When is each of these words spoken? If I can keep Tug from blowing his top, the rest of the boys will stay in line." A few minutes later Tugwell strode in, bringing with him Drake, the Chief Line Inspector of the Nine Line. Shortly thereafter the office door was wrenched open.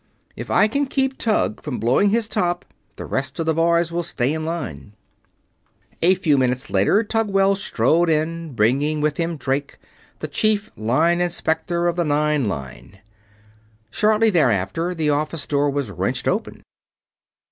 If 0.35 0.49
I 0.49 0.67
can 0.67 0.87
keep 0.87 1.19
Tug 1.19 1.61
from 1.61 1.77
blowing 1.79 2.09
his 2.09 2.27
top, 2.27 2.65
the 2.97 3.05
rest 3.05 3.37
of 3.39 3.45
the 3.45 3.53
boys 3.53 3.91
will 3.91 4.01
stay 4.01 4.33
in 4.33 4.45
line." 4.45 4.93
A 6.01 6.15
few 6.15 6.39
minutes 6.39 6.71
later 6.71 7.03
Tugwell 7.03 7.55
strode 7.55 8.09
in, 8.09 8.55
bringing 8.55 8.99
with 9.01 9.17
him 9.17 9.37
Drake, 9.37 9.77
the 10.17 10.27
Chief 10.27 10.71
Line 10.75 11.21
Inspector 11.21 11.85
of 11.85 11.97
the 11.97 12.03
Nine 12.03 12.45
Line. 12.45 12.97
Shortly 13.91 14.31
thereafter 14.31 14.95
the 14.95 15.11
office 15.11 15.45
door 15.45 15.69
was 15.69 15.91
wrenched 15.91 16.27
open. 16.27 16.63